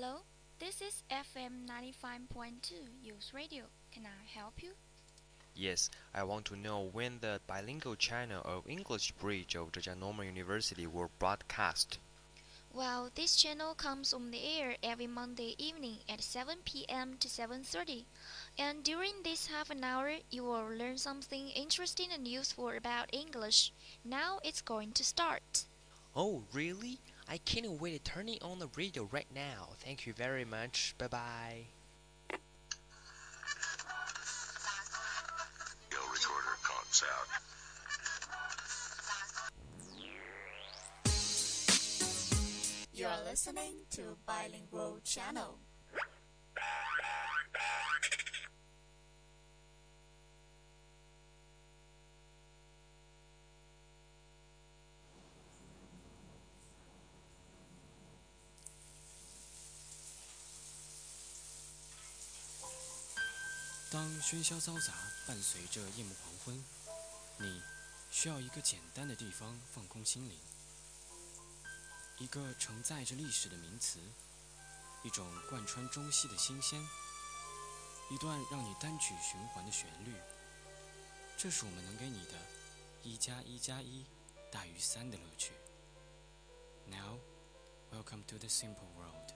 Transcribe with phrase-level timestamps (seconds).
[0.00, 0.18] Hello,
[0.60, 2.70] this is FM 95.2
[3.02, 3.64] Youth Radio.
[3.90, 4.74] Can I help you?
[5.56, 10.26] Yes, I want to know when the bilingual channel of English Bridge of Zhejiang Normal
[10.26, 11.98] University will broadcast.
[12.72, 17.16] Well, this channel comes on the air every Monday evening at 7 p.m.
[17.18, 18.04] to 7:30.
[18.56, 23.72] And during this half an hour, you will learn something interesting and useful about English.
[24.04, 25.64] Now it's going to start.
[26.14, 27.00] Oh, really?
[27.30, 29.68] I can't wait to turn it on the radio right now.
[29.80, 30.94] Thank you very much.
[30.96, 31.66] Bye bye.
[35.90, 37.28] Yo, recorder conks out.
[42.94, 45.58] You're listening to Bilingual Channel.
[63.98, 64.92] 当喧嚣嘈杂
[65.26, 66.64] 伴随着夜幕黄昏，
[67.36, 67.60] 你
[68.12, 70.38] 需要一个简单的地方放空心灵，
[72.18, 73.98] 一个承载着历史的名词，
[75.02, 76.80] 一种贯穿中西的新鲜，
[78.08, 80.14] 一段让你单曲循环的旋律。
[81.36, 82.34] 这是我们能给你的
[83.02, 84.06] “一加一加一
[84.52, 85.50] 大于三”的乐趣。
[86.86, 87.18] Now,
[87.90, 89.27] welcome to the simple world.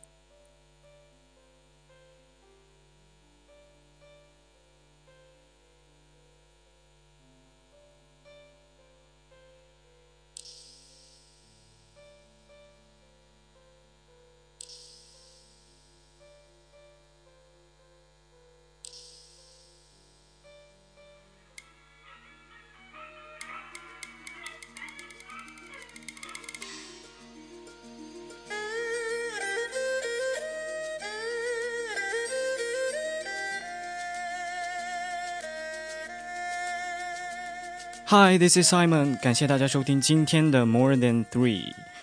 [38.15, 39.19] Hi, this is Simon。
[39.23, 41.63] 感谢大家收听今天的 More Than Three。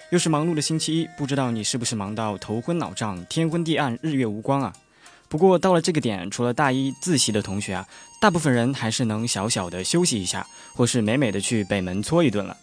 [0.10, 4.74] 又是忙碌的星期一，不知道你是不是忙到头昏脑胀、天昏地暗、日月无光啊？
[5.28, 7.88] 不过到了这个点，除了大一自习的同学啊，
[8.20, 12.58] 大部分人还是能小小的休息一下，或是美美的去北门搓一顿了。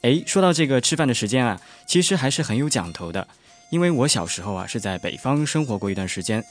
[0.00, 3.28] 哎，说到这个吃饭的时间啊，其实还是很有讲头的，
[3.70, 6.44] 因为我小时候啊是在北方生活过一段时间，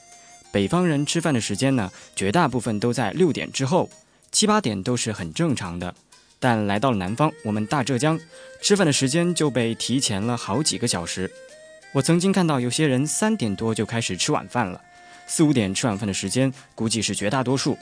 [0.50, 3.90] 北方人吃饭的时间呢，绝大部分都在六点之后，
[4.32, 5.94] 七八点都是很正常的。
[6.42, 8.20] 但来到了南方，我们大浙江，
[8.62, 11.32] 吃饭的时间就被提前了好几个小时。
[11.94, 14.82] 我曾经看到有些人三点多就开始吃晚饭了，
[15.28, 17.78] 四五点吃晚饭的时间估计是绝大多数。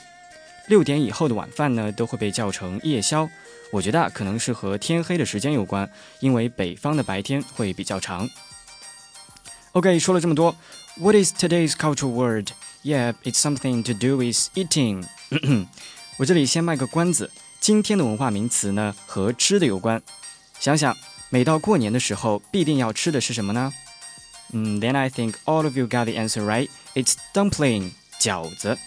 [0.68, 3.28] 六点以后的晚饭呢，都会被叫成夜宵。
[3.72, 8.30] 我觉得可能是和天黑的时间有关，因为北方的白天会比较长。
[9.72, 10.56] OK，说了这么多
[10.98, 12.50] ，What is today's cultural word?
[12.84, 15.06] Yeah, it's something to do with eating.
[16.18, 17.30] 我这里先卖个关子。
[17.60, 20.02] 今天的文化名词呢，和吃的有关。
[20.60, 20.96] 想想，
[21.30, 23.74] 每到过年的时候，必定要吃的是什么呢？
[24.52, 26.70] 嗯，Then I think all of you got the answer right.
[26.96, 28.78] It's dumpling，饺子。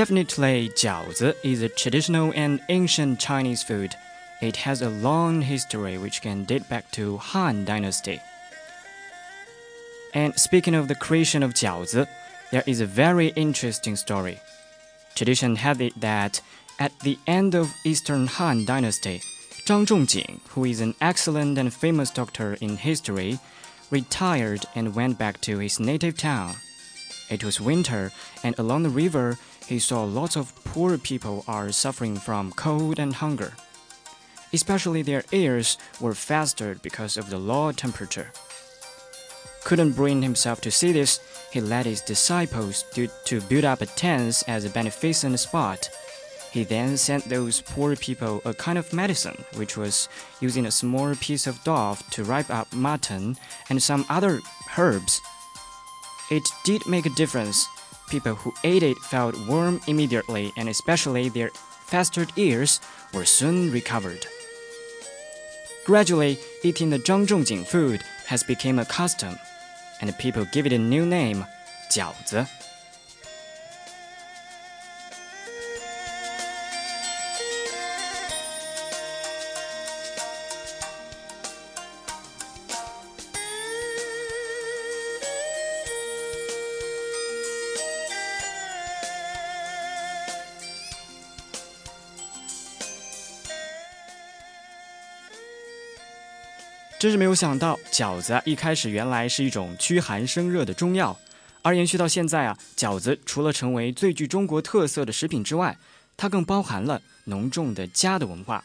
[0.00, 3.94] Definitely, jiaozi is a traditional and ancient Chinese food.
[4.40, 8.18] It has a long history which can date back to Han Dynasty.
[10.14, 12.06] And speaking of the creation of jiaozi,
[12.50, 14.40] there is a very interesting story.
[15.16, 16.40] Tradition has it that
[16.78, 19.20] at the end of Eastern Han Dynasty,
[19.66, 23.38] Zhang Zhongjing, who is an excellent and famous doctor in history,
[23.90, 26.54] retired and went back to his native town.
[27.28, 28.12] It was winter,
[28.42, 29.36] and along the river,
[29.70, 33.52] he saw lots of poor people are suffering from cold and hunger.
[34.52, 38.32] Especially their ears were festered because of the low temperature.
[39.62, 41.20] Couldn't bring himself to see this,
[41.52, 45.88] he led his disciples to, to build up a tent as a beneficent spot.
[46.50, 50.08] He then sent those poor people a kind of medicine, which was
[50.40, 53.36] using a small piece of dough to ripe up mutton
[53.68, 54.40] and some other
[54.76, 55.20] herbs.
[56.28, 57.68] It did make a difference
[58.10, 61.50] People who ate it felt warm immediately, and especially their
[61.86, 62.80] festered ears
[63.14, 64.26] were soon recovered.
[65.86, 69.36] Gradually, eating the Zhang Zhongjing food has become a custom,
[70.00, 71.46] and people give it a new name,
[71.90, 72.46] 饺子.
[97.20, 101.14] 没有想到，饺子一开始原来是一种驱寒生热的中药，
[101.60, 105.76] 而延续到现在啊，饺子除了成为最具中国特色的食品之外，
[106.16, 108.64] 它更包含了浓重的家的文化。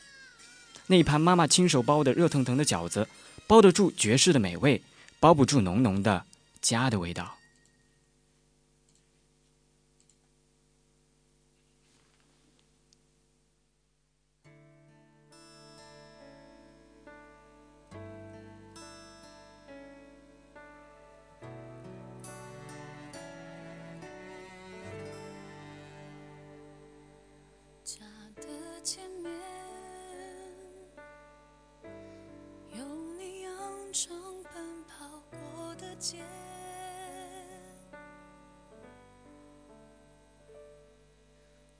[0.87, 3.09] 那一盘妈妈亲手包的热腾腾的饺子，
[3.45, 4.81] 包得住绝世的美味，
[5.19, 6.23] 包不住浓浓的
[6.61, 7.34] 家的味道。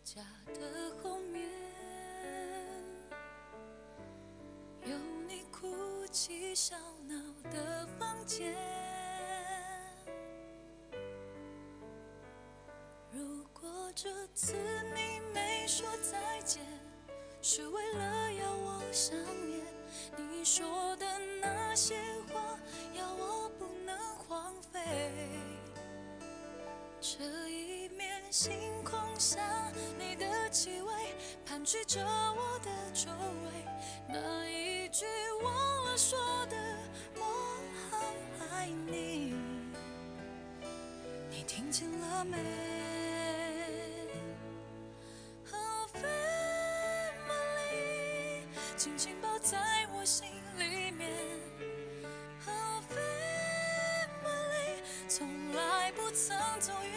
[0.03, 0.21] 家
[0.53, 1.47] 的后面
[4.83, 6.75] 有你哭泣笑
[7.07, 7.15] 闹
[7.51, 8.55] 的房间。
[13.11, 14.55] 如果这次
[31.65, 33.09] 盘踞着我的周
[33.43, 33.49] 围，
[34.07, 35.03] 那一句
[35.41, 35.51] 忘
[35.85, 36.55] 了说的
[37.17, 37.23] “我
[37.89, 37.97] 好
[38.51, 39.33] 爱你”，
[41.27, 42.37] 你听见了没
[45.51, 46.13] ？Oh family，
[48.77, 50.27] 紧紧抱在我心
[50.59, 51.09] 里面。
[52.45, 56.94] Oh family，从来不曾走远。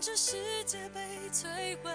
[0.00, 1.00] 这世界被
[1.32, 1.90] 摧毁。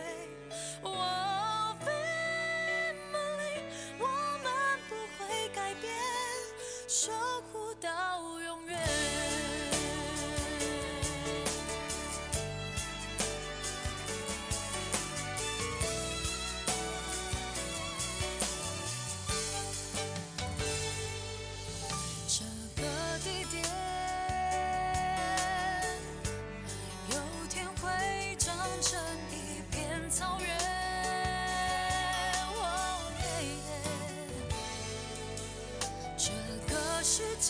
[0.81, 3.61] Oh family，
[3.97, 4.05] 我
[4.43, 4.51] 们
[4.89, 5.93] 不会改变，
[6.87, 7.11] 守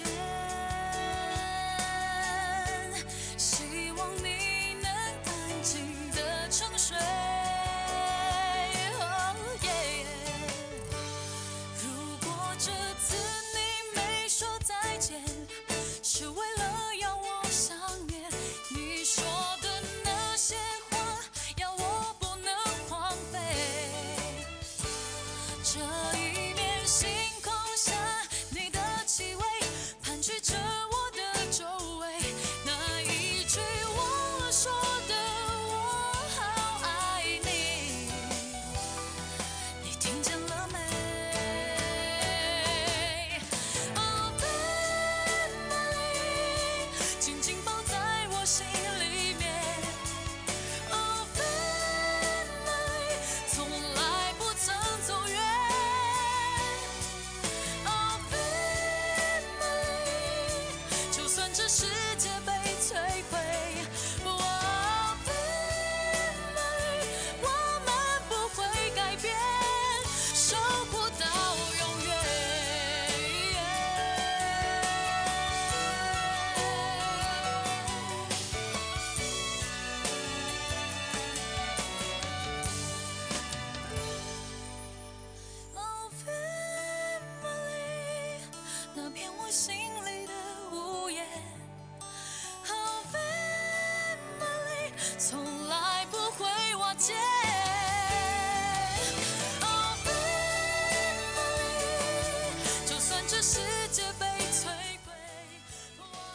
[0.01, 0.32] to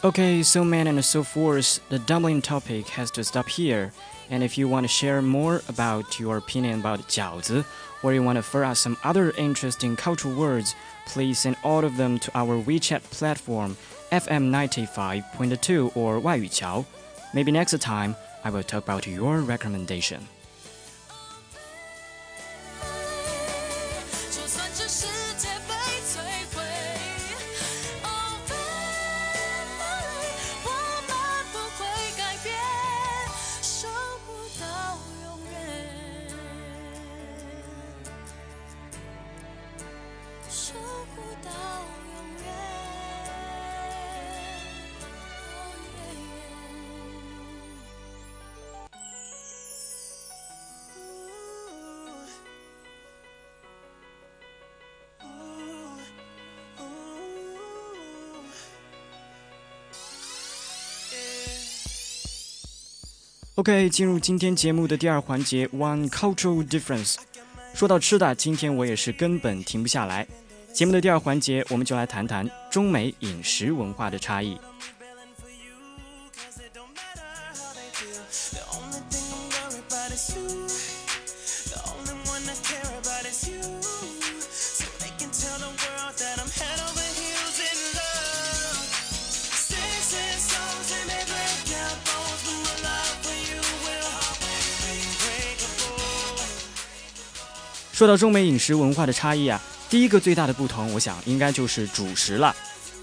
[0.03, 3.93] Okay, so man and so forth, the dumpling topic has to stop here.
[4.29, 7.63] And if you want to share more about your opinion about 饺子,
[8.03, 11.95] or you want to throw out some other interesting cultural words, please send all of
[11.95, 13.77] them to our WeChat platform,
[14.11, 16.83] FM95.2 or 外语桥.
[17.33, 20.27] Maybe next time I will talk about your recommendation.
[63.58, 67.16] OK，进入今天节目的第二环节，One Cultural Difference。
[67.74, 70.24] 说到吃的，今天我也是根本停不下来。
[70.72, 74.56] 节目的第二环节，我们就来谈谈中美饮食文化的差异。
[97.98, 102.54] 说到中美饮食文化的差异啊，第一个最大的不同，我想应该就是主食了。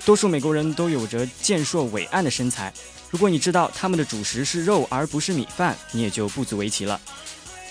[0.05, 2.73] 多数美国人都有着健硕伟岸的身材，
[3.09, 6.97] 如果你知道他们的主食是肉而不是米饭，你也就不足为奇了。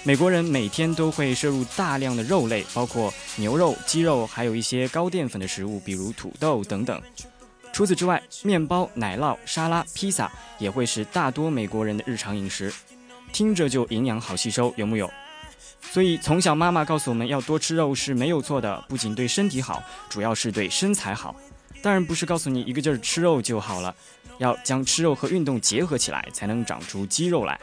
[0.02, 7.00] 美国人每天都会摄入大量的肉类，包括牛肉、鸡肉，还有一些高淀粉的食物，比如土豆等等。
[7.72, 12.70] 除此之外，面包、奶酪、沙拉、披萨也会是大多美国人的日常饮食，
[13.32, 15.10] 听着就营养好吸收，有木有？
[15.90, 21.34] 所以从小妈妈告诉我们要多吃肉是没有错的，不仅对身体好，主要是对身材好。
[21.80, 23.94] 当然不是告诉你一个劲儿吃肉就好了，
[24.38, 27.60] 要将吃肉和运动结合起来，才能长出肌肉来。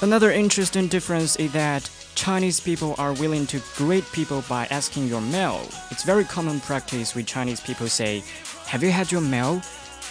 [0.00, 5.20] Another interesting difference is that Chinese people are willing to greet people by asking your
[5.20, 5.60] meal.
[5.90, 8.22] It's very common practice with Chinese people say,
[8.66, 9.60] "Have you had your meal?"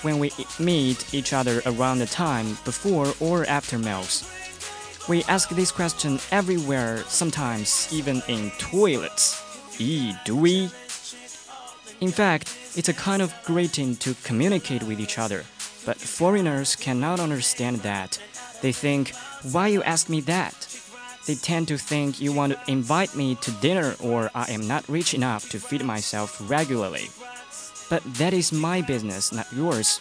[0.01, 4.25] when we meet each other around the time before or after meals.
[5.08, 9.38] We ask this question everywhere, sometimes even in toilets.
[9.79, 10.70] Eee, do we?
[12.01, 15.46] In fact, it's a kind of greeting to communicate with each other,
[15.86, 18.20] but foreigners cannot understand that.
[18.62, 19.13] They think,
[19.44, 20.67] why you ask me that?
[21.25, 24.88] They tend to think you want to invite me to dinner or I am not
[24.88, 27.10] rich enough to feed myself regularly.
[27.89, 30.00] But that is my business, not yours.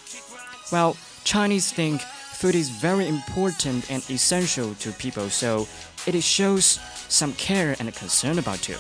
[0.71, 5.67] Well, Chinese think food is very important and essential to people, so
[6.07, 6.79] it shows
[7.09, 8.77] some care and concern about you.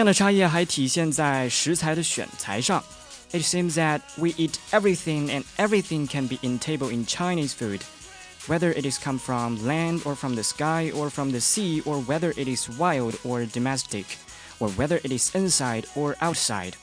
[0.00, 2.82] 样的差异还体现在食材的选材上。
[3.32, 7.80] It seems that we eat everything and everything can be in table in Chinese food,
[8.46, 12.00] whether it is come from land or from the sky or from the sea or
[12.02, 14.06] whether it is wild or domestic,
[14.60, 16.76] or whether it is inside or outside.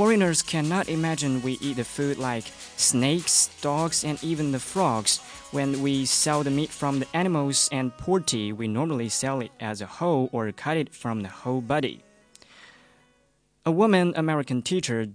[0.00, 2.44] Foreigners cannot imagine we eat the food like
[2.76, 5.20] snakes, dogs, and even the frogs.
[5.50, 9.82] When we sell the meat from the animals and porty, we normally sell it as
[9.82, 12.02] a whole or cut it from the whole body.
[13.64, 15.08] A woman American teacher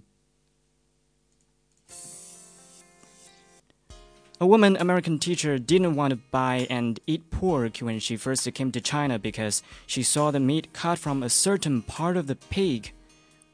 [4.38, 8.70] A woman American teacher didn't want to buy and eat pork when she first came
[8.70, 12.92] to China because she saw the meat cut from a certain part of the pig.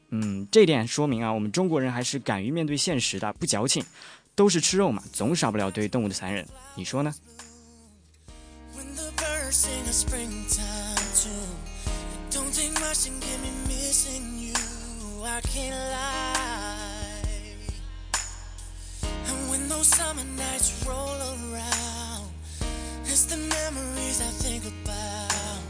[0.09, 3.83] 嗯，这点说明啊，我们中国人还是敢于面对现实的，不矫情。
[4.35, 6.45] 都是吃肉嘛，总少不了对动物的残忍。
[6.75, 7.13] 你说呢？
[15.24, 17.18] I can't lie.
[19.28, 22.30] And when those summer nights roll around,
[23.04, 25.60] it's the memories I think about.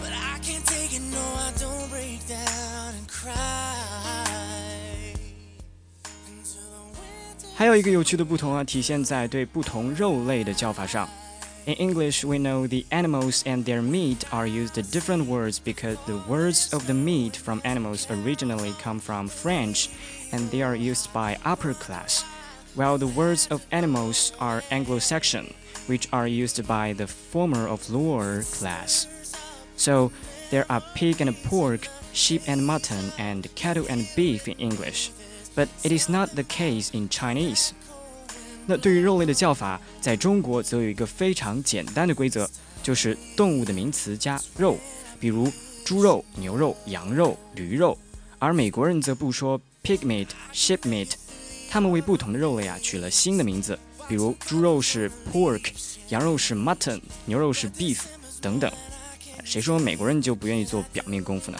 [0.00, 3.34] But I can't take it, no, I don't break down and cry.
[7.54, 11.08] 还有一个有趣的不同啊，体现在对不同肉类的叫法上。
[11.66, 16.72] In English, we know the animals and their meat are used different words because the words
[16.72, 19.90] of the meat from animals originally come from French
[20.30, 22.22] and they are used by upper class,
[22.76, 25.52] while the words of animals are Anglo-Saxon,
[25.88, 29.34] which are used by the former of lower class.
[29.74, 30.12] So
[30.52, 35.10] there are pig and pork, sheep and mutton, and cattle and beef in English,
[35.56, 37.74] but it is not the case in Chinese.
[38.66, 42.50] 那对于肉类的叫法，在中国则有一个非常简单的规则，
[42.82, 44.76] 就是动物的名词加肉，
[45.20, 45.50] 比如
[45.84, 47.96] 猪肉、牛肉、羊肉、驴肉。
[48.38, 51.12] 而美国人则不说 pig meat、sheep meat，
[51.70, 55.70] 他们为不同的肉类啊取了新的名字，比如猪肉是 pork，
[56.08, 58.00] 羊肉是 mutton，牛肉是 beef
[58.40, 58.70] 等等。
[59.44, 61.58] 谁说美国人就不愿意做表面功夫呢？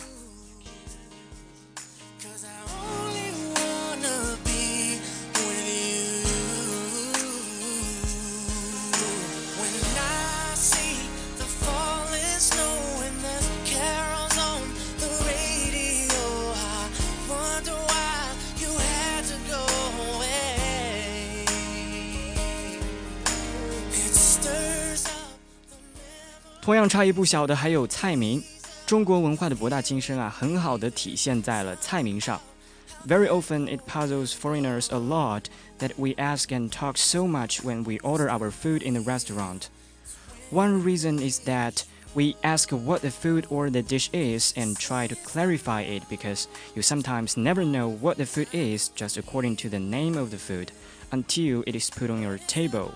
[27.06, 28.42] 一不小的还有菜名，
[28.84, 32.40] 中国文化的博大精深啊，很好的体现在了菜名上。
[33.06, 35.44] Very often it puzzles foreigners a lot
[35.78, 39.68] that we ask and talk so much when we order our food in the restaurant.
[40.50, 41.84] One reason is that
[42.14, 46.48] we ask what the food or the dish is and try to clarify it because
[46.74, 50.38] you sometimes never know what the food is just according to the name of the
[50.38, 50.72] food
[51.12, 52.94] until it is put on your table.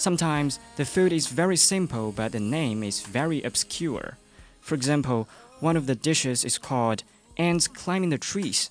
[0.00, 4.14] Sometimes the food is very simple but the name is very obscure.
[4.60, 5.26] For example,
[5.60, 7.02] one of the dishes is called
[7.38, 8.68] ants climbing the trees,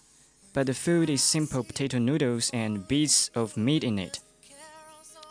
[0.54, 4.20] but the food is simple potato noodles and bits of meat in it.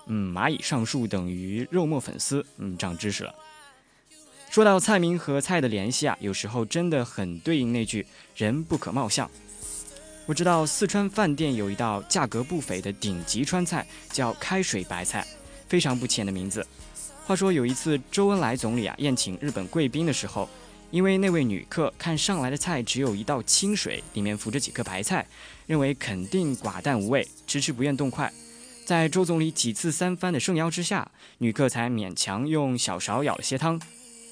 [0.07, 2.45] 嗯，蚂蚁上树等于肉末粉丝。
[2.59, 3.35] 嗯，长知识了。
[4.51, 8.07] 说到菜名和菜的联系啊，有时候真的很对应那句“
[8.37, 9.31] 人不可貌相”。
[10.27, 15.27] 我知道四川饭店有一道价格不菲的顶级川菜，叫开水白菜。
[15.70, 16.66] 非常不起眼的名字。
[17.26, 20.50] 话说有一次，周恩来总理啊宴请日本贵宾的时候，
[20.90, 25.26] 因为那位女客看上来的菜只有一道清水，里面浮着几颗白菜，
[25.68, 28.34] 认为肯定寡淡无味，迟迟不愿动筷。
[28.84, 33.80] 在周总理几次三番的盛邀之下，女客才勉强用小勺舀了些汤。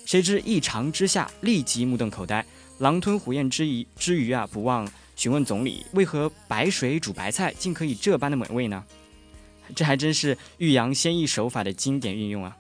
[0.08, 2.43] 谁知一尝之下，立即目瞪口呆，
[2.80, 8.84] 狼吞虎咽之余之余啊，不忘询问总理，为何白水煮白菜竟可以这般的美味呢？
[9.74, 12.57] 这还真是欲扬先抑手法的经典运用啊。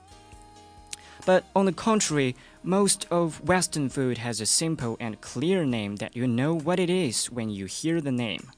[1.24, 6.16] But on the contrary, most of Western food has a simple and clear name that
[6.16, 8.50] you know what it is when you hear the name.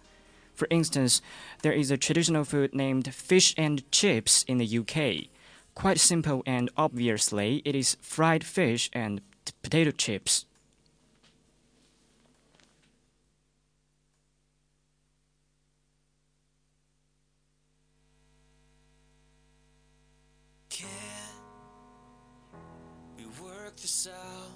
[0.54, 1.20] For instance,
[1.62, 5.28] there is a traditional food named fish and chips in the UK.
[5.74, 9.20] Quite simple and obviously, it is fried fish and
[9.62, 10.46] potato chips.
[23.89, 24.51] This out.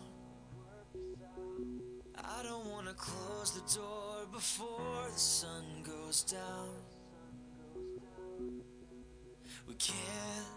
[2.24, 6.70] I don't wanna close the door before the sun goes down.
[9.68, 10.54] We can't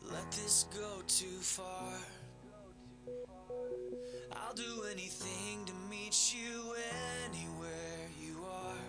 [0.00, 1.92] let this go too far.
[4.32, 6.74] I'll do anything to meet you
[7.26, 8.88] anywhere you are.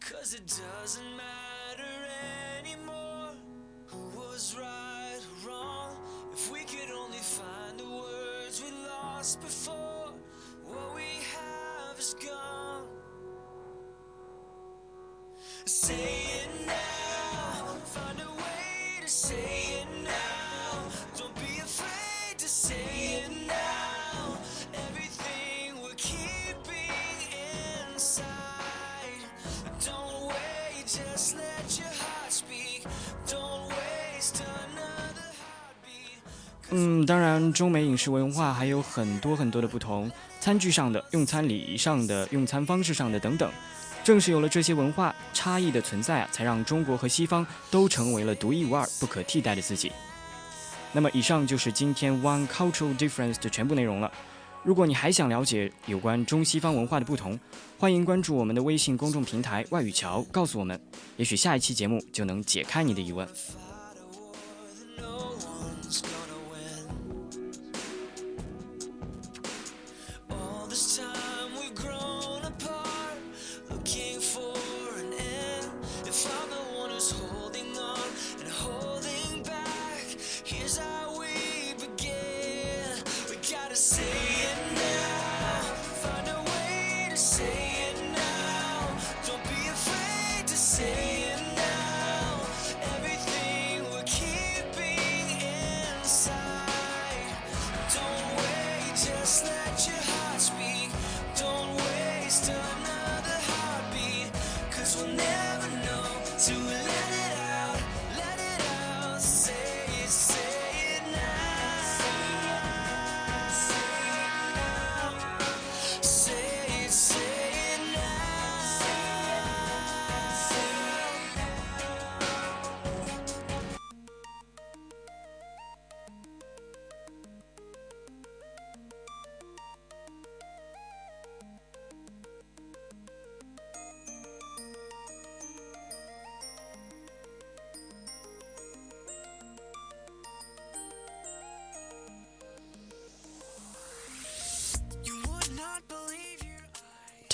[0.00, 1.94] Cause it doesn't matter
[2.58, 3.30] anymore
[3.86, 4.83] who was right
[9.24, 10.12] lost before,
[10.66, 12.84] what we have is gone.
[15.64, 16.33] Say
[37.04, 43.50] 当然，中美饮食文化还有很多很多的不同，餐具上的、用餐礼仪上的、用餐方式上的等等。
[44.04, 49.90] 正是有了这些文化差异的存在啊，才让中国和西方都成为了独一无二、不可替代的自己。
[50.92, 54.12] 那么，以上就是今天 One Cultural Difference 的全部内容了。
[54.62, 57.38] 如果你还想了解有关中西方文化的不同，
[57.78, 60.80] 欢迎关注我们的微信公众平台“外语桥”，告诉我们，
[61.16, 63.26] 也许下一期节目就能解开你的疑问。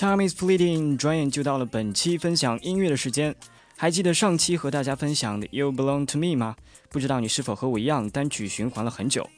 [0.00, 3.34] your Time is fleeting，转眼就到了本期分享音乐的时间。
[3.78, 6.56] 还记得上期和大家分享的《You Belong to Me》吗？
[6.90, 9.28] 不知道你是否和我一样单曲循环了很久？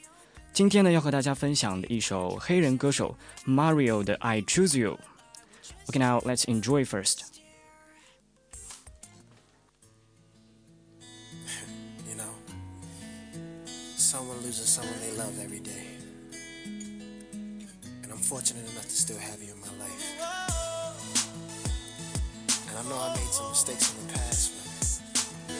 [0.52, 7.20] 今天呢，要和大家分享的一首黑人歌手 Mario 的《I Choose You》。Okay, now let's enjoy first.
[12.08, 12.34] You know,
[13.96, 15.98] someone loses someone they love every day.
[18.02, 20.51] And I'm fortunate enough to still have you in my life.
[22.73, 24.49] And I know I made some mistakes in the past,
[25.45, 25.53] but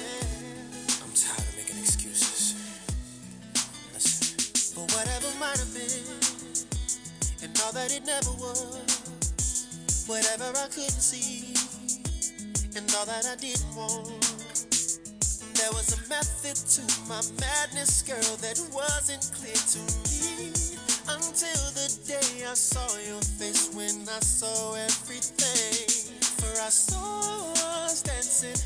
[1.05, 2.57] I'm tired of making excuses.
[3.93, 4.73] Listen.
[4.73, 6.09] But whatever might have been,
[7.43, 11.53] and all that it never was, whatever I couldn't see,
[12.75, 14.09] and all that I didn't want.
[15.53, 20.49] There was a method to my madness, girl, that wasn't clear to me
[21.13, 25.92] until the day I saw your face when I saw everything.
[26.43, 27.53] For I saw
[27.87, 28.59] us dancing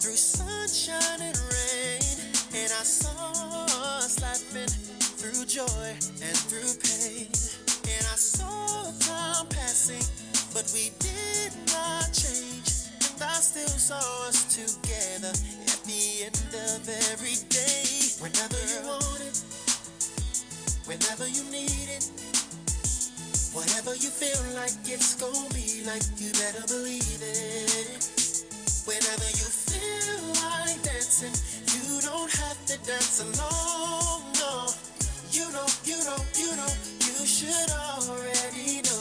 [0.00, 2.02] through sunshine and rain,
[2.50, 4.66] and I saw us laughing
[4.98, 7.30] through joy and through pain.
[7.86, 10.02] And I saw time passing,
[10.52, 12.90] but we did not change.
[13.14, 17.86] And I still saw us together at the end of every day.
[18.18, 19.38] Whenever you want it,
[20.90, 22.10] whenever you need it,
[23.52, 28.02] whatever you feel like it's gonna be like, you better believe it.
[28.88, 31.36] Whenever you feel like dancing,
[31.72, 34.72] you don't have to dance alone, no.
[35.30, 36.72] You know, you know, you know,
[37.04, 39.00] you should already know.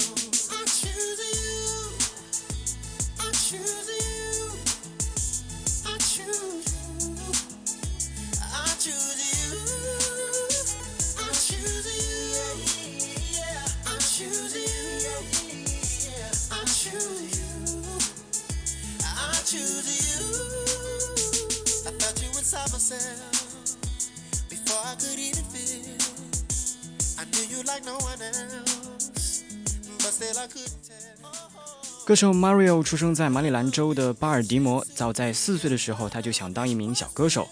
[0.51, 1.71] I'm choosing you.
[3.19, 3.81] I'm choosing
[32.06, 34.86] 歌手 Mario 出生在马里兰州的巴尔的摩。
[34.96, 37.48] 早在四岁的时候，他就想当一名小歌手。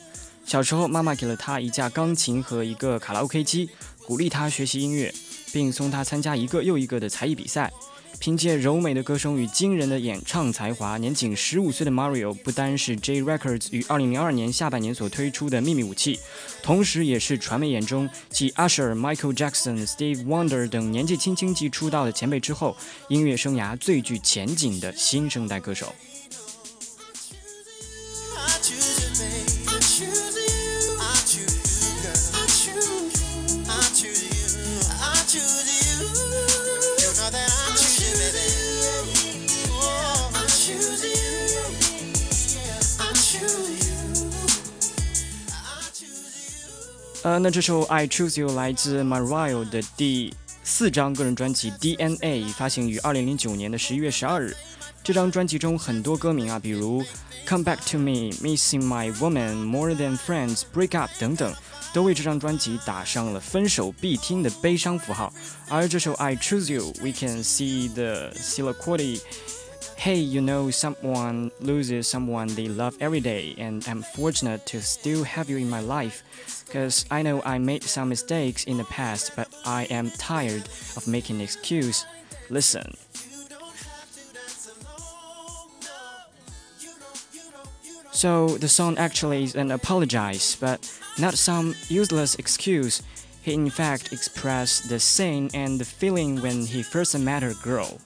[0.46, 3.70] 小时候，妈妈给了他一架钢琴和一个卡拉 OK 机，
[4.06, 5.14] 鼓励他学习音乐，
[5.54, 7.72] 并送他参加一个又一个的才艺比赛。
[8.20, 16.20] 凭借柔美的歌声与惊人的演唱才华，年仅十五岁的 Mario 不单是 J Records 于二零零二年下半年所推出的秘密武器，
[16.62, 22.76] 同时也是传媒眼中继 Usher、Michael Jackson、Steve Wonder 等年纪轻轻即出道的前辈之后，
[23.08, 25.96] 音乐生涯最具前景的新生代歌手。
[47.22, 54.56] 呃，那这首《I Choose You》来自 Mariah 的第四张个人专辑《DNA》，发行于二零零九年的十一月十二日。
[55.04, 57.04] 这张专辑中很多歌名啊，比如
[57.46, 61.54] 《Come Back to Me》、《Missing My Woman》、《More Than Friends》、《Break Up》等等，
[61.94, 65.34] 都为这张专辑打上了分手必听的悲伤符号。
[65.68, 69.20] 而这首《I Choose You》，we can see the soliloquy
[70.00, 75.26] Hey, you know, someone loses someone they love every day, and I'm fortunate to still
[75.26, 76.24] have you in my life.
[76.66, 81.06] Because I know I made some mistakes in the past, but I am tired of
[81.06, 82.06] making excuse.
[82.50, 82.96] Listen.
[88.14, 90.80] So the song actually is an apologize, but
[91.20, 93.04] not some useless excuse.
[93.42, 98.00] He in fact expressed the scene and the feeling when he first met a girl,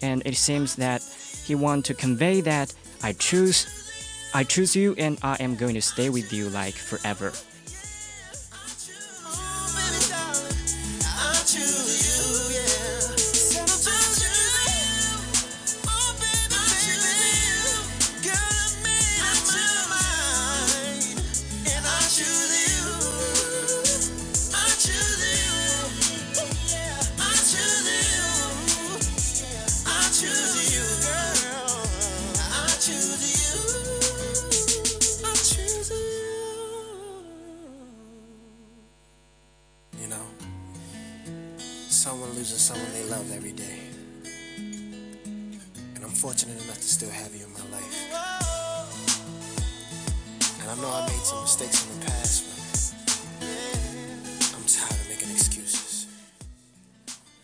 [0.00, 1.02] and it seems that
[1.44, 3.66] he want to convey that I choose,
[4.34, 7.32] I choose you, and I am going to stay with you like forever.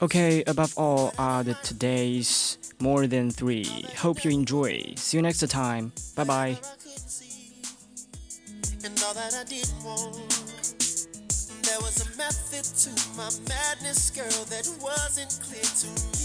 [0.06, 3.66] Okay, above all are the today's more than three.
[3.96, 4.94] Hope you enjoy.
[4.94, 5.90] See you next time.
[6.14, 6.56] Bye bye.
[8.80, 8.92] There
[11.82, 16.15] was a method to my madness, girl, that wasn't clear to me.